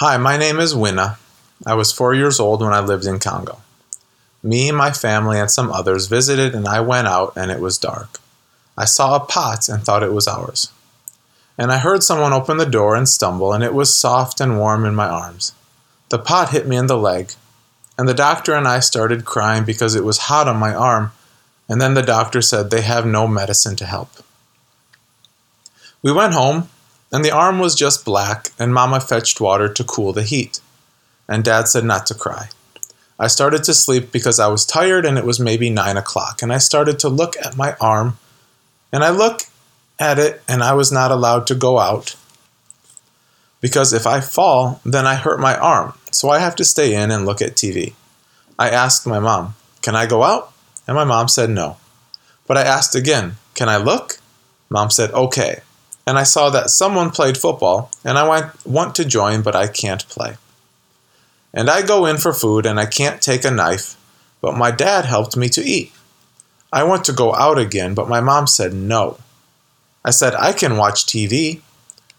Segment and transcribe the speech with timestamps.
[0.00, 1.16] Hi, my name is Winna.
[1.64, 3.62] I was four years old when I lived in Congo.
[4.42, 8.18] Me, my family, and some others visited, and I went out, and it was dark.
[8.76, 10.70] I saw a pot and thought it was ours.
[11.56, 14.84] And I heard someone open the door and stumble, and it was soft and warm
[14.84, 15.54] in my arms.
[16.10, 17.32] The pot hit me in the leg,
[17.96, 21.12] and the doctor and I started crying because it was hot on my arm,
[21.70, 24.10] and then the doctor said they have no medicine to help.
[26.02, 26.68] We went home,
[27.12, 30.60] and the arm was just black, and Mama fetched water to cool the heat.
[31.28, 32.48] And Dad said not to cry.
[33.18, 36.52] I started to sleep because I was tired and it was maybe nine o'clock, and
[36.52, 38.18] I started to look at my arm,
[38.92, 39.42] and I look
[39.98, 42.16] at it, and I was not allowed to go out
[43.60, 47.10] because if I fall, then I hurt my arm, so I have to stay in
[47.10, 47.94] and look at TV.
[48.58, 50.52] I asked my mom, Can I go out?
[50.86, 51.78] And my mom said no.
[52.46, 54.18] But I asked again, Can I look?
[54.68, 55.62] Mom said, Okay
[56.06, 60.08] and I saw that someone played football, and I want to join, but I can't
[60.08, 60.36] play.
[61.52, 63.96] And I go in for food, and I can't take a knife,
[64.40, 65.92] but my dad helped me to eat.
[66.72, 69.18] I want to go out again, but my mom said no.
[70.04, 71.60] I said, I can watch TV.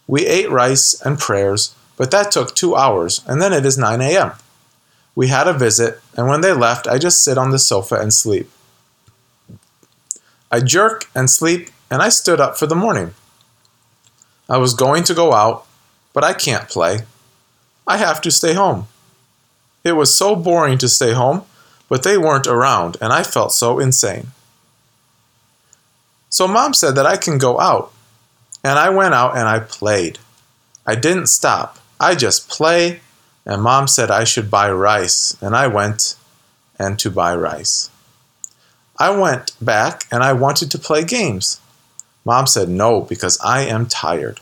[0.06, 4.00] We ate rice and prayers, but that took two hours, and then it is 9
[4.00, 4.32] a.m.
[5.14, 8.12] We had a visit, and when they left, I just sit on the sofa and
[8.12, 8.50] sleep.
[10.50, 13.14] I jerk and sleep, and I stood up for the morning.
[14.48, 15.66] I was going to go out,
[16.12, 17.00] but I can't play.
[17.86, 18.86] I have to stay home.
[19.84, 21.44] It was so boring to stay home,
[21.88, 24.28] but they weren't around, and I felt so insane.
[26.30, 27.92] So mom said that I can go out,
[28.62, 30.18] and I went out and I played.
[30.86, 33.00] I didn't stop, I just play,
[33.46, 36.16] and mom said I should buy rice, and I went
[36.78, 37.90] and to buy rice.
[38.98, 41.60] I went back and I wanted to play games.
[42.28, 44.40] Mom said no because I am tired.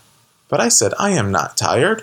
[0.49, 2.03] But I said, I am not tired.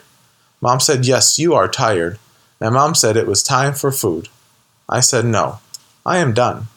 [0.61, 2.19] Mom said, Yes, you are tired.
[2.61, 4.29] And mom said it was time for food.
[4.87, 5.59] I said, No,
[6.05, 6.67] I am done.